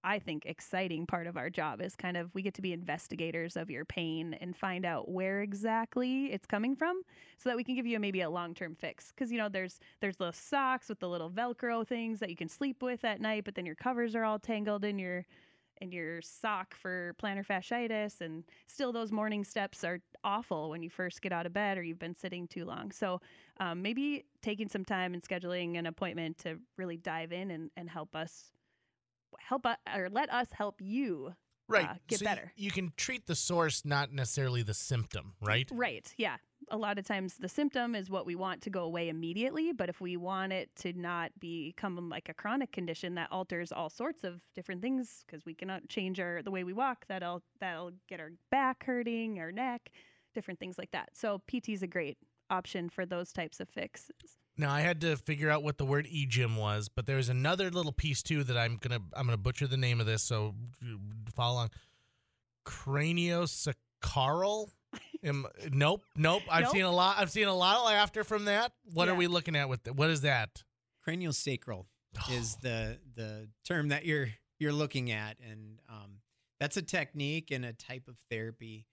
I 0.04 0.20
think, 0.20 0.46
exciting 0.46 1.06
part 1.06 1.28
of 1.28 1.38
our 1.38 1.50
job 1.50 1.82
is 1.82 1.96
kind 1.96 2.18
of 2.18 2.34
we 2.34 2.42
get 2.42 2.54
to 2.56 2.62
be 2.62 2.74
investigators 2.74 3.56
of 3.56 3.70
your 3.70 3.86
pain 3.86 4.36
and 4.42 4.56
find 4.56 4.86
out 4.86 5.10
where 5.10 5.42
exactly 5.42 6.26
it's 6.32 6.46
coming 6.46 6.76
from 6.76 7.02
so 7.38 7.50
that 7.50 7.56
we 7.56 7.64
can 7.64 7.76
give 7.76 7.86
you 7.86 8.00
maybe 8.00 8.22
a 8.22 8.30
long-term 8.30 8.76
fix 8.76 9.12
because 9.12 9.32
you 9.32 9.38
know 9.38 9.50
there's 9.50 9.80
there's 10.02 10.18
those 10.18 10.36
socks 10.36 10.90
with 10.90 11.00
the 11.00 11.08
little 11.08 11.30
velcro 11.30 11.88
things 11.88 12.20
that 12.20 12.30
you 12.30 12.36
can 12.36 12.50
sleep 12.50 12.82
with 12.82 13.06
at 13.06 13.22
night 13.22 13.46
but 13.46 13.56
then 13.56 13.66
your 13.66 13.76
covers 13.76 14.16
are 14.16 14.26
all 14.26 14.40
tangled 14.40 14.84
in 14.84 15.00
your 15.00 15.26
in 15.82 15.92
your 15.92 16.22
sock 16.22 16.76
for 16.76 17.16
plantar 17.22 17.46
fasciitis 17.46 18.22
and 18.22 18.44
still 18.68 18.92
those 18.92 19.12
morning 19.12 19.44
steps 19.44 19.84
are 19.84 20.00
awful 20.24 20.70
when 20.70 20.82
you 20.82 20.90
first 20.90 21.22
get 21.22 21.32
out 21.32 21.46
of 21.46 21.54
bed 21.54 21.78
or 21.78 21.84
you've 21.84 22.00
been 22.00 22.16
sitting 22.16 22.48
too 22.48 22.66
long 22.66 22.92
so 22.92 23.20
um, 23.60 23.82
maybe 23.82 24.24
taking 24.42 24.70
some 24.70 24.86
time 24.86 25.14
and 25.14 25.24
scheduling 25.24 25.78
an 25.78 25.86
appointment 25.86 26.38
to 26.38 26.58
really 26.78 26.98
dive 26.98 27.32
in 27.32 27.52
and, 27.52 27.70
and 27.76 27.90
help 27.90 28.16
us 28.16 28.52
help 29.40 29.66
us 29.66 29.78
or 29.96 30.10
let 30.10 30.32
us 30.32 30.48
help 30.52 30.82
you 30.82 31.34
right. 31.68 31.90
uh, 31.90 31.94
get 32.08 32.20
So 32.20 32.26
better. 32.26 32.52
You, 32.56 32.72
can 32.72 32.94
treat 32.98 33.26
the 33.26 33.36
source, 33.36 33.84
not 33.86 34.12
necessarily 34.12 34.64
the 34.64 34.74
symptom, 34.74 35.34
right? 35.42 35.68
right 35.72 36.14
yeah 36.18 36.38
a 36.72 36.78
lot 36.78 36.98
of 36.98 37.06
times 37.06 37.36
the 37.36 37.50
symptom 37.50 37.96
is 37.96 38.10
what 38.10 38.26
we 38.26 38.36
want 38.36 38.62
to 38.62 38.70
go 38.70 38.84
away 38.84 39.10
immediately 39.10 39.72
but 39.72 39.90
if 39.90 40.02
we 40.02 40.18
want 40.18 40.52
it 40.52 40.70
to 40.76 40.94
not 40.94 41.32
become 41.40 41.98
um, 41.98 42.10
like 42.10 42.30
a 42.30 42.34
chronic 42.34 42.72
condition 42.72 43.16
that 43.16 43.32
alters 43.32 43.72
all 43.72 43.90
sorts 43.90 44.24
of 44.24 44.42
different 44.56 44.82
things 44.82 45.24
because 45.26 45.46
we 45.46 45.54
cannot 45.54 45.88
change 45.88 46.20
our 46.20 46.42
the 46.44 46.52
way 46.52 46.64
we 46.64 46.74
walk 46.74 47.06
that'll 47.08 47.42
that'll 47.60 47.92
get 48.08 48.20
our 48.20 48.32
back 48.52 48.84
hurting 48.86 49.40
our 49.40 49.52
neck 49.52 49.92
different 50.34 50.60
things 50.60 50.78
like 50.78 50.92
that 50.92 51.10
so 51.14 51.42
pt 51.48 51.70
is 51.70 51.84
a 51.84 51.88
great 51.88 52.18
option 52.50 52.90
for 52.90 53.06
those 53.06 53.32
types 53.32 53.60
of 53.60 53.70
fixes 53.70 54.38
Now 54.58 54.72
I 54.72 54.82
had 54.82 55.02
to 55.02 55.16
figure 55.16 55.50
out 55.50 55.64
what 55.64 55.78
the 55.80 55.86
word 55.86 56.06
eGym 56.06 56.58
was, 56.58 56.88
but 56.88 57.08
there's 57.08 57.30
another 57.30 57.72
little 57.72 57.92
piece 57.92 58.22
too 58.22 58.44
that 58.44 58.58
I'm 58.58 58.78
gonna 58.78 59.00
I'm 59.14 59.26
gonna 59.26 59.38
butcher 59.38 59.66
the 59.66 59.78
name 59.78 60.00
of 60.00 60.06
this, 60.06 60.22
so 60.22 60.54
uh, 60.84 60.98
follow 61.36 61.56
along. 61.56 61.70
Craniosacral. 62.66 64.70
Am, 65.24 65.46
nope, 65.72 66.04
nope. 66.16 66.44
I've 66.50 66.64
Nope. 66.64 66.72
seen 66.74 66.84
a 66.84 66.92
lot. 66.92 67.18
I've 67.18 67.32
seen 67.32 67.48
a 67.48 67.54
lot 67.56 67.78
of 67.78 67.86
laughter 67.86 68.24
from 68.24 68.46
that. 68.46 68.74
What 68.94 69.08
are 69.08 69.14
Yeah. 69.14 69.18
we 69.20 69.28
looking 69.28 69.56
at 69.56 69.70
with 69.70 69.84
the, 69.84 69.94
what 69.94 70.10
is 70.10 70.22
that? 70.22 70.64
Cranial 71.04 71.34
sacral 71.34 71.88
is 72.32 72.56
the 72.58 73.00
the 73.16 73.50
term 73.66 73.90
that 73.90 74.06
you're 74.06 74.30
you're 74.60 74.74
looking 74.74 75.12
at, 75.12 75.38
and 75.40 75.80
um, 75.90 76.20
that's 76.60 76.78
a 76.78 76.82
technique 76.82 77.52
and 77.52 77.64
a 77.66 77.74
type 77.74 78.08
of 78.08 78.18
therapy 78.30 78.86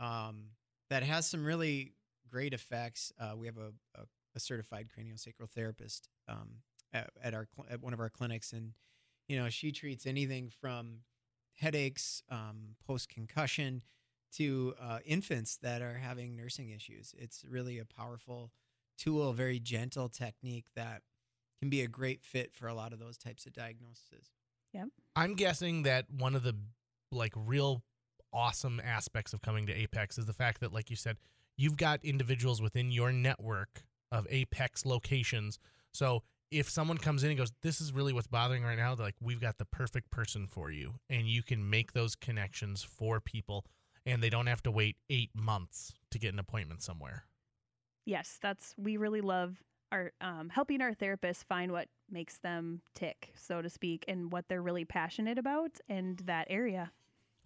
um, 0.00 0.50
that 0.90 1.02
has 1.02 1.28
some 1.28 1.44
really 1.44 1.94
great 2.28 2.52
effects. 2.54 3.12
Uh, 3.20 3.32
we 3.36 3.46
have 3.46 3.58
a, 3.58 3.72
a, 4.00 4.02
a 4.34 4.40
certified 4.40 4.88
craniosacral 4.96 5.48
therapist 5.50 6.08
um, 6.28 6.62
at, 6.92 7.10
at 7.22 7.34
our 7.34 7.46
cl- 7.54 7.66
at 7.70 7.82
one 7.82 7.92
of 7.92 8.00
our 8.00 8.08
clinics, 8.10 8.52
and 8.52 8.72
you 9.28 9.36
know 9.36 9.48
she 9.48 9.70
treats 9.72 10.06
anything 10.06 10.48
from 10.60 11.00
headaches, 11.54 12.22
um, 12.30 12.76
post 12.86 13.08
concussion, 13.08 13.82
to 14.36 14.74
uh, 14.80 14.98
infants 15.04 15.58
that 15.58 15.82
are 15.82 15.94
having 15.94 16.36
nursing 16.36 16.70
issues. 16.70 17.14
It's 17.18 17.44
really 17.48 17.78
a 17.78 17.84
powerful 17.84 18.50
tool, 18.98 19.30
a 19.30 19.34
very 19.34 19.58
gentle 19.58 20.08
technique 20.08 20.66
that 20.76 21.02
can 21.60 21.70
be 21.70 21.82
a 21.82 21.88
great 21.88 22.22
fit 22.22 22.52
for 22.54 22.66
a 22.66 22.74
lot 22.74 22.92
of 22.92 22.98
those 22.98 23.16
types 23.16 23.46
of 23.46 23.52
diagnoses. 23.52 24.30
Yeah. 24.72 24.86
I'm 25.14 25.34
guessing 25.34 25.82
that 25.84 26.06
one 26.10 26.34
of 26.34 26.42
the 26.42 26.56
like 27.10 27.32
real 27.36 27.82
awesome 28.32 28.80
aspects 28.82 29.32
of 29.32 29.42
coming 29.42 29.66
to 29.66 29.72
Apex 29.72 30.18
is 30.18 30.26
the 30.26 30.32
fact 30.32 30.60
that, 30.60 30.72
like 30.72 30.90
you 30.90 30.96
said, 30.96 31.18
you've 31.56 31.76
got 31.76 32.04
individuals 32.04 32.62
within 32.62 32.90
your 32.90 33.12
network 33.12 33.84
of 34.10 34.26
Apex 34.30 34.86
locations. 34.86 35.58
So 35.92 36.22
if 36.50 36.68
someone 36.68 36.98
comes 36.98 37.22
in 37.22 37.30
and 37.30 37.38
goes, 37.38 37.52
"This 37.62 37.80
is 37.80 37.92
really 37.92 38.12
what's 38.12 38.26
bothering 38.26 38.62
right 38.62 38.76
now," 38.76 38.94
they're 38.94 39.06
like, 39.06 39.16
"We've 39.20 39.40
got 39.40 39.58
the 39.58 39.64
perfect 39.64 40.10
person 40.10 40.46
for 40.46 40.70
you," 40.70 40.94
and 41.08 41.28
you 41.28 41.42
can 41.42 41.68
make 41.68 41.92
those 41.92 42.14
connections 42.14 42.82
for 42.82 43.20
people, 43.20 43.66
and 44.06 44.22
they 44.22 44.30
don't 44.30 44.46
have 44.46 44.62
to 44.64 44.70
wait 44.70 44.96
eight 45.10 45.30
months 45.34 45.92
to 46.10 46.18
get 46.18 46.32
an 46.32 46.38
appointment 46.38 46.82
somewhere. 46.82 47.24
Yes, 48.04 48.38
that's 48.42 48.74
we 48.76 48.96
really 48.96 49.20
love 49.20 49.62
our 49.92 50.12
um, 50.20 50.48
helping 50.48 50.80
our 50.80 50.92
therapists 50.94 51.44
find 51.44 51.70
what 51.70 51.88
makes 52.10 52.38
them 52.38 52.80
tick, 52.94 53.32
so 53.36 53.62
to 53.62 53.68
speak, 53.70 54.04
and 54.08 54.32
what 54.32 54.48
they're 54.48 54.62
really 54.62 54.84
passionate 54.84 55.38
about 55.38 55.72
and 55.88 56.18
that 56.20 56.46
area. 56.50 56.90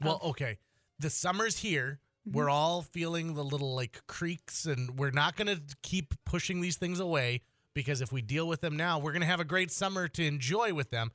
Well, 0.02 0.16
of- 0.22 0.30
okay. 0.30 0.58
The 0.98 1.10
summer's 1.10 1.58
here. 1.58 2.00
Mhm. 2.26 2.32
We're 2.32 2.48
all 2.50 2.82
feeling 2.82 3.34
the 3.34 3.44
little 3.44 3.74
like 3.74 4.00
creaks, 4.06 4.64
and 4.64 4.98
we're 4.98 5.10
not 5.10 5.36
going 5.36 5.48
to 5.48 5.60
keep 5.82 6.14
pushing 6.24 6.60
these 6.60 6.76
things 6.76 7.00
away 7.00 7.42
because 7.74 8.00
if 8.00 8.10
we 8.12 8.22
deal 8.22 8.48
with 8.48 8.62
them 8.62 8.76
now, 8.76 8.98
we're 8.98 9.12
going 9.12 9.20
to 9.20 9.26
have 9.26 9.40
a 9.40 9.44
great 9.44 9.70
summer 9.70 10.08
to 10.08 10.24
enjoy 10.24 10.72
with 10.72 10.90
them. 10.90 11.10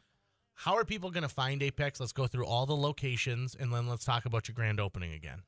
How 0.62 0.76
are 0.76 0.86
people 0.86 1.10
going 1.10 1.24
to 1.24 1.30
find 1.30 1.64
Apex? 1.64 2.00
Let's 2.00 2.12
go 2.12 2.28
through 2.28 2.46
all 2.46 2.68
the 2.68 2.76
locations 2.76 3.56
and 3.56 3.74
then 3.74 3.88
let's 3.88 4.06
talk 4.06 4.26
about 4.26 4.48
your 4.48 4.54
grand 4.54 4.80
opening 4.80 5.12
again. 5.12 5.42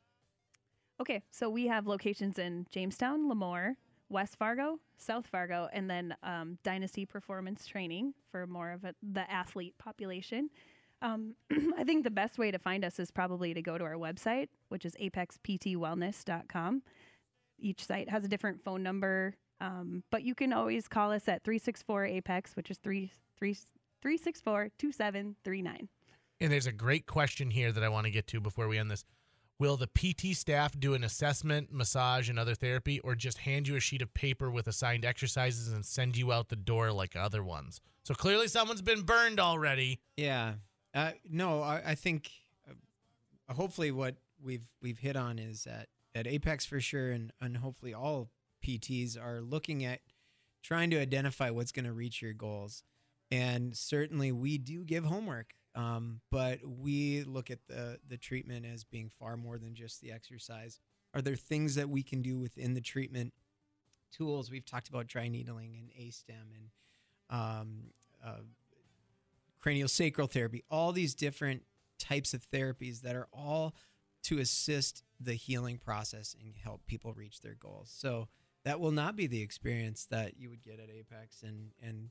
Okay, 0.99 1.21
so 1.29 1.51
we 1.51 1.67
have 1.67 1.85
locations 1.85 2.39
in 2.39 2.65
Jamestown, 2.71 3.29
LaMoure, 3.29 3.75
West 4.09 4.37
Fargo, 4.37 4.79
South 4.97 5.27
Fargo, 5.27 5.69
and 5.71 5.87
then 5.87 6.15
um, 6.23 6.57
Dynasty 6.63 7.05
Performance 7.05 7.67
Training 7.67 8.15
for 8.31 8.47
more 8.47 8.71
of 8.71 8.85
a, 8.85 8.95
the 9.03 9.29
athlete 9.29 9.75
population. 9.77 10.49
Um, 11.03 11.35
I 11.77 11.83
think 11.83 12.05
the 12.05 12.09
best 12.09 12.39
way 12.39 12.49
to 12.49 12.57
find 12.57 12.83
us 12.83 12.97
is 12.97 13.11
probably 13.11 13.53
to 13.53 13.61
go 13.61 13.77
to 13.77 13.83
our 13.83 13.93
website, 13.93 14.47
which 14.69 14.83
is 14.83 14.95
apexptwellness.com. 14.99 16.81
Each 17.59 17.85
site 17.85 18.09
has 18.09 18.25
a 18.25 18.27
different 18.27 18.63
phone 18.63 18.81
number, 18.81 19.35
um, 19.61 20.01
but 20.09 20.23
you 20.23 20.33
can 20.33 20.53
always 20.53 20.87
call 20.87 21.11
us 21.11 21.27
at 21.27 21.43
364 21.43 22.05
APEX, 22.07 22.55
which 22.55 22.71
is 22.71 22.79
3, 22.79 23.11
3, 23.37 23.55
364 24.03 24.69
2739. 24.77 25.87
And 26.41 26.51
there's 26.51 26.67
a 26.67 26.73
great 26.73 27.07
question 27.07 27.49
here 27.49 27.71
that 27.71 27.85
I 27.85 27.87
want 27.87 28.05
to 28.05 28.11
get 28.11 28.27
to 28.27 28.41
before 28.41 28.67
we 28.67 28.77
end 28.77 28.91
this. 28.91 29.05
Will 29.59 29.77
the 29.77 29.87
PT 29.87 30.35
staff 30.35 30.77
do 30.77 30.93
an 30.93 31.05
assessment, 31.05 31.71
massage, 31.71 32.29
and 32.29 32.37
other 32.37 32.53
therapy, 32.53 32.99
or 32.99 33.15
just 33.15 33.37
hand 33.37 33.65
you 33.65 33.77
a 33.77 33.79
sheet 33.79 34.01
of 34.01 34.13
paper 34.13 34.51
with 34.51 34.67
assigned 34.67 35.05
exercises 35.05 35.71
and 35.71 35.85
send 35.85 36.17
you 36.17 36.33
out 36.33 36.49
the 36.49 36.57
door 36.57 36.91
like 36.91 37.15
other 37.15 37.41
ones? 37.45 37.79
So 38.03 38.13
clearly, 38.13 38.49
someone's 38.49 38.81
been 38.81 39.03
burned 39.03 39.39
already. 39.39 40.01
Yeah. 40.17 40.55
Uh, 40.93 41.11
no, 41.29 41.61
I, 41.61 41.81
I 41.91 41.95
think 41.95 42.29
uh, 42.69 43.53
hopefully 43.53 43.91
what 43.91 44.15
we've 44.43 44.67
we've 44.81 44.99
hit 44.99 45.15
on 45.15 45.39
is 45.39 45.63
that 45.63 45.87
at 46.13 46.27
Apex 46.27 46.65
for 46.65 46.81
sure, 46.81 47.11
and 47.11 47.31
and 47.39 47.55
hopefully 47.55 47.93
all 47.93 48.31
PTs 48.65 49.17
are 49.17 49.39
looking 49.39 49.85
at 49.85 50.01
trying 50.61 50.89
to 50.89 50.99
identify 50.99 51.49
what's 51.51 51.71
going 51.71 51.85
to 51.85 51.93
reach 51.93 52.21
your 52.21 52.33
goals, 52.33 52.83
and 53.33 53.75
certainly 53.75 54.31
we 54.31 54.59
do 54.59 54.83
give 54.83 55.05
homework. 55.05 55.53
Um, 55.75 56.21
but 56.29 56.59
we 56.63 57.23
look 57.23 57.49
at 57.49 57.65
the 57.67 57.99
the 58.07 58.17
treatment 58.17 58.65
as 58.71 58.83
being 58.83 59.09
far 59.09 59.35
more 59.37 59.57
than 59.57 59.73
just 59.73 60.01
the 60.01 60.11
exercise. 60.11 60.79
Are 61.15 61.21
there 61.21 61.35
things 61.35 61.75
that 61.75 61.89
we 61.89 62.03
can 62.03 62.21
do 62.21 62.37
within 62.37 62.75
the 62.75 62.81
treatment 62.81 63.33
tools? 64.11 64.51
We've 64.51 64.65
talked 64.65 64.87
about 64.89 65.07
dry 65.07 65.27
needling 65.27 65.75
and 65.75 65.89
E-stim 65.95 66.53
and 66.55 66.69
um, 67.29 67.69
uh, 68.23 68.41
craniosacral 69.63 70.29
therapy, 70.29 70.63
all 70.69 70.91
these 70.91 71.15
different 71.15 71.63
types 71.99 72.33
of 72.33 72.49
therapies 72.49 73.01
that 73.01 73.15
are 73.15 73.27
all 73.33 73.73
to 74.23 74.39
assist 74.39 75.03
the 75.19 75.33
healing 75.33 75.77
process 75.77 76.35
and 76.39 76.55
help 76.55 76.85
people 76.85 77.13
reach 77.13 77.41
their 77.41 77.55
goals. 77.55 77.91
So 77.95 78.27
that 78.63 78.79
will 78.79 78.91
not 78.91 79.15
be 79.15 79.27
the 79.27 79.41
experience 79.41 80.05
that 80.05 80.37
you 80.37 80.49
would 80.49 80.63
get 80.63 80.79
at 80.79 80.89
Apex 80.89 81.41
and 81.41 81.71
and 81.81 82.09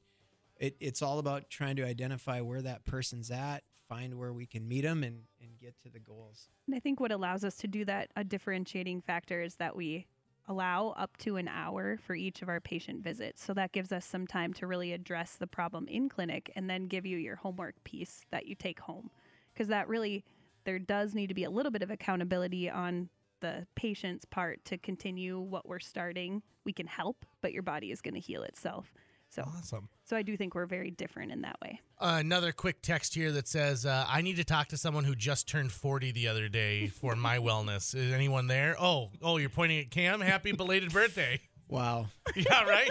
it, 0.58 0.76
it's 0.80 1.02
all 1.02 1.18
about 1.18 1.50
trying 1.50 1.76
to 1.76 1.84
identify 1.84 2.40
where 2.40 2.62
that 2.62 2.84
person's 2.84 3.30
at, 3.30 3.62
find 3.88 4.18
where 4.18 4.32
we 4.32 4.46
can 4.46 4.66
meet 4.66 4.82
them 4.82 5.02
and, 5.02 5.22
and 5.40 5.58
get 5.58 5.74
to 5.82 5.90
the 5.90 5.98
goals. 5.98 6.48
And 6.66 6.74
I 6.74 6.78
think 6.78 7.00
what 7.00 7.12
allows 7.12 7.44
us 7.44 7.56
to 7.56 7.68
do 7.68 7.84
that, 7.84 8.10
a 8.16 8.24
differentiating 8.24 9.02
factor, 9.02 9.42
is 9.42 9.56
that 9.56 9.76
we 9.76 10.06
allow 10.48 10.88
up 10.96 11.16
to 11.18 11.36
an 11.36 11.48
hour 11.48 11.98
for 12.04 12.14
each 12.14 12.42
of 12.42 12.48
our 12.48 12.60
patient 12.60 13.02
visits. 13.02 13.42
So 13.42 13.54
that 13.54 13.72
gives 13.72 13.92
us 13.92 14.04
some 14.04 14.26
time 14.26 14.52
to 14.54 14.66
really 14.66 14.92
address 14.92 15.36
the 15.36 15.46
problem 15.46 15.86
in 15.88 16.08
clinic 16.08 16.50
and 16.56 16.68
then 16.68 16.88
give 16.88 17.06
you 17.06 17.16
your 17.16 17.36
homework 17.36 17.82
piece 17.84 18.22
that 18.30 18.46
you 18.46 18.54
take 18.54 18.80
home. 18.80 19.10
Because 19.52 19.68
that 19.68 19.88
really, 19.88 20.24
there 20.64 20.78
does 20.78 21.14
need 21.14 21.28
to 21.28 21.34
be 21.34 21.44
a 21.44 21.50
little 21.50 21.70
bit 21.70 21.82
of 21.82 21.90
accountability 21.90 22.68
on 22.68 23.08
the 23.40 23.66
patient's 23.74 24.24
part 24.24 24.64
to 24.64 24.78
continue 24.78 25.38
what 25.38 25.68
we're 25.68 25.80
starting. 25.80 26.42
We 26.64 26.72
can 26.72 26.86
help, 26.86 27.24
but 27.40 27.52
your 27.52 27.62
body 27.62 27.90
is 27.90 28.00
going 28.00 28.14
to 28.14 28.20
heal 28.20 28.42
itself. 28.42 28.92
So, 29.34 29.42
Awesome. 29.56 29.88
so 30.04 30.14
I 30.14 30.20
do 30.20 30.36
think 30.36 30.54
we're 30.54 30.66
very 30.66 30.90
different 30.90 31.32
in 31.32 31.40
that 31.40 31.56
way. 31.62 31.80
Uh, 31.98 32.16
another 32.20 32.52
quick 32.52 32.82
text 32.82 33.14
here 33.14 33.32
that 33.32 33.48
says, 33.48 33.86
uh, 33.86 34.04
I 34.06 34.20
need 34.20 34.36
to 34.36 34.44
talk 34.44 34.68
to 34.68 34.76
someone 34.76 35.04
who 35.04 35.14
just 35.14 35.48
turned 35.48 35.72
40 35.72 36.12
the 36.12 36.28
other 36.28 36.50
day 36.50 36.88
for 36.88 37.16
my 37.16 37.38
wellness. 37.38 37.94
Is 37.94 38.12
anyone 38.12 38.46
there? 38.46 38.76
Oh, 38.78 39.08
oh, 39.22 39.38
you're 39.38 39.48
pointing 39.48 39.78
at 39.80 39.90
Cam. 39.90 40.20
Happy 40.20 40.52
belated 40.52 40.92
birthday. 40.92 41.40
Wow. 41.68 42.06
Yeah, 42.36 42.64
right? 42.64 42.90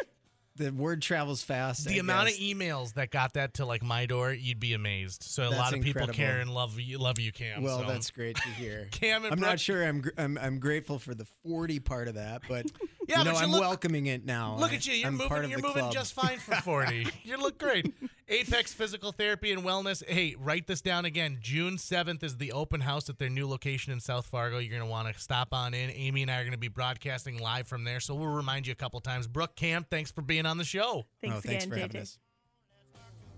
The 0.57 0.71
word 0.71 1.01
travels 1.01 1.41
fast. 1.41 1.87
the 1.87 1.95
I 1.95 1.99
amount 1.99 2.27
guess. 2.27 2.37
of 2.37 2.43
emails 2.43 2.93
that 2.95 3.09
got 3.09 3.33
that 3.33 3.53
to 3.55 3.65
like 3.65 3.81
my 3.81 4.05
door, 4.05 4.33
you'd 4.33 4.59
be 4.59 4.73
amazed. 4.73 5.23
So 5.23 5.43
a 5.43 5.49
That's 5.49 5.57
lot 5.59 5.73
of 5.73 5.81
people 5.81 6.01
incredible. 6.01 6.13
care 6.13 6.39
and 6.39 6.53
love 6.53 6.77
you, 6.79 6.97
love 6.97 7.19
you, 7.19 7.31
Cam. 7.31 7.63
Well, 7.63 7.79
so. 7.79 7.87
that's 7.87 8.11
great 8.11 8.35
to 8.35 8.49
hear. 8.49 8.87
Cam 8.91 9.23
and 9.23 9.31
I'm 9.33 9.39
Brooke- 9.39 9.49
not 9.49 9.59
sure 9.61 9.83
I'm, 9.87 10.01
gr- 10.01 10.09
I'm 10.17 10.37
I'm 10.37 10.59
grateful 10.59 10.99
for 10.99 11.15
the 11.15 11.25
40 11.45 11.79
part 11.79 12.07
of 12.09 12.15
that, 12.15 12.41
but 12.49 12.65
Yeah, 13.07 13.19
you 13.19 13.25
know 13.25 13.33
but 13.33 13.43
I'm 13.43 13.51
look- 13.51 13.61
welcoming 13.61 14.05
it 14.07 14.25
now. 14.25 14.55
Look 14.59 14.73
at 14.73 14.85
you. 14.85 14.93
You're 14.93 15.07
I'm 15.07 15.17
moving. 15.17 15.49
You're 15.49 15.59
moving 15.59 15.81
club. 15.83 15.93
just 15.93 16.13
fine 16.13 16.37
for 16.37 16.55
40. 16.55 17.07
you 17.23 17.37
look 17.37 17.57
great. 17.57 17.93
Apex 18.31 18.73
Physical 18.73 19.11
Therapy 19.11 19.51
and 19.51 19.61
Wellness. 19.61 20.07
Hey, 20.07 20.35
write 20.39 20.65
this 20.65 20.79
down 20.79 21.03
again. 21.03 21.39
June 21.41 21.75
7th 21.75 22.23
is 22.23 22.37
the 22.37 22.53
open 22.53 22.79
house 22.79 23.09
at 23.09 23.19
their 23.19 23.29
new 23.29 23.45
location 23.45 23.91
in 23.91 23.99
South 23.99 24.25
Fargo. 24.25 24.57
You're 24.57 24.71
going 24.71 24.81
to 24.81 24.89
want 24.89 25.13
to 25.13 25.19
stop 25.19 25.49
on 25.51 25.73
in. 25.73 25.89
Amy 25.91 26.21
and 26.21 26.31
I 26.31 26.39
are 26.39 26.43
going 26.43 26.53
to 26.53 26.57
be 26.57 26.69
broadcasting 26.69 27.39
live 27.39 27.67
from 27.67 27.83
there, 27.83 27.99
so 27.99 28.15
we'll 28.15 28.29
remind 28.29 28.67
you 28.67 28.71
a 28.71 28.75
couple 28.75 29.01
times. 29.01 29.27
Brooke 29.27 29.55
Camp, 29.57 29.87
thanks 29.89 30.11
for 30.11 30.21
being 30.21 30.45
on 30.45 30.57
the 30.57 30.63
show. 30.63 30.81
Oh, 30.81 31.05
thanks 31.21 31.37
oh, 31.37 31.41
thanks 31.41 31.65
again, 31.65 31.69
for 31.69 31.75
JJ. 31.75 31.81
having 31.81 32.01
us. 32.01 32.19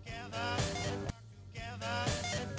together, 0.05 0.57
together. 1.53 2.53